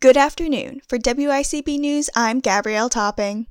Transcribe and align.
Good 0.00 0.16
afternoon. 0.16 0.80
For 0.86 0.96
WICB 0.96 1.76
News, 1.80 2.08
I'm 2.14 2.38
Gabrielle 2.38 2.88
Topping. 2.88 3.48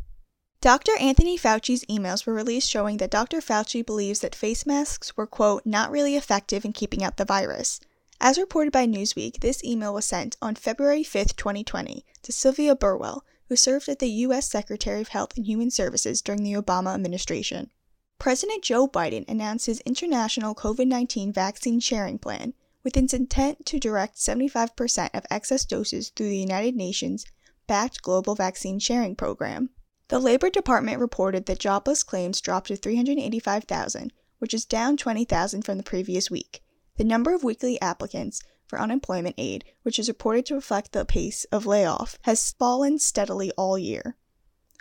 Dr. 0.62 0.94
Anthony 0.98 1.38
Fauci's 1.38 1.84
emails 1.88 2.26
were 2.26 2.34
released 2.34 2.70
showing 2.70 2.96
that 2.98 3.12
Dr. 3.12 3.42
Fauci 3.42 3.86
believes 3.86 4.22
that 4.22 4.34
face 4.34 4.66
masks 4.66 5.18
were, 5.18 5.28
quote, 5.28 5.66
not 5.66 5.92
really 5.92 6.16
effective 6.16 6.64
in 6.64 6.72
keeping 6.72 7.04
out 7.04 7.18
the 7.18 7.26
virus. 7.26 7.82
As 8.22 8.38
reported 8.38 8.72
by 8.72 8.88
Newsweek, 8.88 9.42
this 9.42 9.62
email 9.62 9.94
was 9.94 10.06
sent 10.06 10.38
on 10.42 10.56
February 10.56 11.04
5, 11.04 11.36
2020, 11.36 12.06
to 12.22 12.32
Sylvia 12.32 12.78
Burwell, 12.78 13.26
who 13.50 13.58
served 13.58 13.90
as 13.90 13.98
the 13.98 14.08
U.S. 14.08 14.50
Secretary 14.50 15.02
of 15.02 15.10
Health 15.10 15.36
and 15.36 15.46
Human 15.46 15.70
Services 15.70 16.22
during 16.22 16.44
the 16.44 16.54
Obama 16.54 16.94
administration. 16.94 17.72
President 18.20 18.64
Joe 18.64 18.88
Biden 18.88 19.28
announced 19.28 19.66
his 19.66 19.82
international 19.82 20.56
COVID 20.56 20.88
19 20.88 21.34
vaccine 21.34 21.82
sharing 21.82 22.18
plan, 22.18 22.54
with 22.88 22.96
its 22.96 23.14
intent 23.14 23.66
to 23.66 23.78
direct 23.78 24.16
75% 24.16 25.10
of 25.14 25.26
excess 25.30 25.66
doses 25.66 26.08
through 26.08 26.30
the 26.30 26.38
United 26.38 26.74
Nations 26.74 27.26
backed 27.68 28.02
global 28.02 28.34
vaccine 28.34 28.80
sharing 28.80 29.14
program. 29.14 29.72
The 30.08 30.20
Labor 30.20 30.50
Department 30.50 31.02
reported 31.02 31.48
that 31.48 31.60
jobless 31.60 32.02
claims 32.02 32.40
dropped 32.40 32.68
to 32.68 32.78
385,000, 32.78 34.14
which 34.38 34.54
is 34.54 34.64
down 34.64 34.96
20,000 34.96 35.64
from 35.64 35.78
the 35.78 35.84
previous 35.84 36.32
week. 36.32 36.64
The 36.96 37.04
number 37.04 37.34
of 37.34 37.44
weekly 37.44 37.78
applicants 37.82 38.42
for 38.66 38.80
unemployment 38.80 39.36
aid, 39.38 39.66
which 39.84 40.00
is 40.00 40.08
reported 40.08 40.46
to 40.46 40.56
reflect 40.56 40.94
the 40.94 41.04
pace 41.04 41.44
of 41.52 41.66
layoff, 41.66 42.18
has 42.22 42.54
fallen 42.54 43.00
steadily 43.00 43.52
all 43.58 43.78
year, 43.78 44.16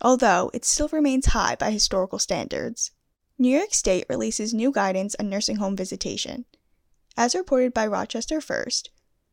although 0.00 0.52
it 0.54 0.64
still 0.64 0.86
remains 0.92 1.26
high 1.26 1.56
by 1.56 1.72
historical 1.72 2.20
standards. 2.20 2.92
New 3.36 3.50
York 3.50 3.74
State 3.74 4.06
releases 4.08 4.54
new 4.54 4.70
guidance 4.70 5.16
on 5.18 5.28
nursing 5.28 5.56
home 5.56 5.74
visitation. 5.74 6.44
As 7.18 7.34
reported 7.34 7.72
by 7.72 7.86
Rochester 7.86 8.42
First, 8.42 8.90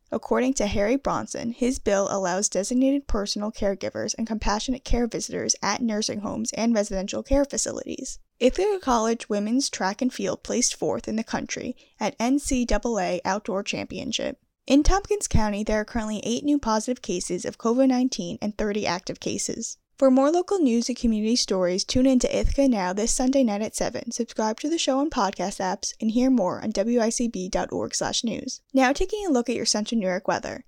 according 0.10 0.54
to 0.54 0.68
Harry 0.68 0.96
Bronson, 0.96 1.52
his 1.52 1.80
bill 1.80 2.08
allows 2.10 2.48
designated 2.48 3.08
personal 3.08 3.52
caregivers 3.52 4.16
and 4.18 4.26
compassionate 4.26 4.86
care 4.86 5.06
visitors 5.06 5.54
at 5.62 5.82
nursing 5.82 6.22
homes 6.22 6.54
and 6.54 6.74
residential 6.74 7.24
care 7.24 7.44
facilities. 7.44 8.20
Ithaca 8.40 8.80
College 8.80 9.28
women's 9.28 9.70
track 9.70 10.02
and 10.02 10.14
field 10.14 10.44
placed 10.44 10.76
fourth 10.76 11.10
in 11.10 11.18
the 11.18 11.26
country 11.26 11.76
at 12.00 12.18
NCAA 12.20 13.20
Outdoor 13.26 13.64
Championship. 13.64 14.38
In 14.66 14.82
Tompkins 14.82 15.28
County, 15.28 15.66
there 15.66 15.82
are 15.82 15.86
currently 15.86 16.22
eight 16.24 16.46
new 16.46 16.58
positive 16.58 17.02
cases 17.02 17.44
of 17.44 17.58
COVID 17.58 17.90
19 17.90 18.38
and 18.42 18.58
30 18.58 18.88
active 18.88 19.20
cases. 19.20 19.78
For 20.04 20.12
more 20.12 20.32
local 20.32 20.60
news 20.60 20.90
and 20.90 20.98
community 20.98 21.38
stories, 21.38 21.86
tune 21.86 22.06
in 22.06 22.20
to 22.20 22.38
Ithaca 22.38 22.68
Now 22.68 22.92
this 22.92 23.14
Sunday 23.14 23.42
night 23.42 23.62
at 23.62 23.74
7. 23.74 24.12
Subscribe 24.12 24.60
to 24.60 24.70
the 24.70 24.78
show 24.78 25.00
on 25.00 25.10
podcast 25.10 25.62
apps 25.62 25.94
and 26.02 26.12
hear 26.12 26.30
more 26.30 26.62
on 26.62 26.74
wicb.org/news. 26.74 28.62
Now 28.74 28.92
taking 28.92 29.26
a 29.26 29.30
look 29.30 29.50
at 29.50 29.56
your 29.56 29.66
central 29.66 29.98
New 29.98 30.06
York 30.06 30.28
weather. 30.28 30.66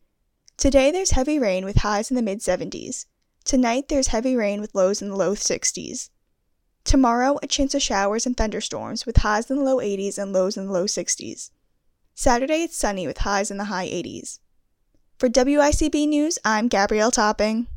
Today 0.56 0.90
there's 0.90 1.12
heavy 1.12 1.38
rain 1.38 1.66
with 1.66 1.80
highs 1.80 2.10
in 2.10 2.16
the 2.16 2.22
mid 2.22 2.40
70s. 2.40 3.08
Tonight 3.44 3.90
there's 3.90 4.08
heavy 4.08 4.38
rain 4.38 4.62
with 4.62 4.74
lows 4.74 5.02
in 5.02 5.10
the 5.10 5.18
low 5.18 5.36
60s. 5.36 6.12
Tomorrow, 6.86 7.38
a 7.44 7.48
chance 7.48 7.76
of 7.76 7.82
showers 7.82 8.26
and 8.26 8.38
thunderstorms 8.38 9.06
with 9.06 9.18
highs 9.18 9.52
in 9.52 9.58
the 9.58 9.64
low 9.64 9.82
80s 9.82 10.18
and 10.18 10.32
lows 10.32 10.56
in 10.56 10.68
the 10.68 10.72
low 10.72 10.86
60s. 10.86 11.52
Saturday, 12.14 12.64
it's 12.64 12.78
sunny 12.78 13.06
with 13.06 13.18
highs 13.18 13.52
in 13.52 13.58
the 13.58 13.66
high 13.66 13.86
80s. 13.86 14.40
For 15.18 15.28
WICB 15.28 16.08
News, 16.08 16.40
I'm 16.46 16.70
Gabrielle 16.70 17.12
Topping. 17.12 17.68